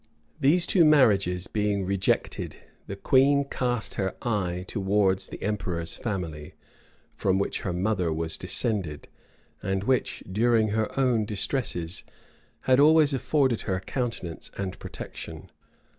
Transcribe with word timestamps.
[*] 0.23 0.39
These 0.41 0.65
two 0.65 0.83
marriages 0.83 1.45
being 1.45 1.85
rejected, 1.85 2.57
the 2.87 2.95
queen 2.95 3.43
cast 3.45 3.93
her 4.01 4.15
eye 4.23 4.65
towards 4.67 5.27
the 5.27 5.39
emperor's 5.43 5.95
family, 5.95 6.55
from 7.13 7.37
which 7.37 7.59
her 7.61 7.71
mother 7.71 8.11
was 8.11 8.35
descended, 8.35 9.07
and 9.61 9.83
which, 9.83 10.23
during 10.31 10.69
her 10.69 10.87
own 10.99 11.23
distresses, 11.23 12.03
had 12.61 12.79
always 12.79 13.13
afforded 13.13 13.61
her 13.69 13.79
countenance 13.79 14.49
and 14.57 14.79
protection. 14.79 15.51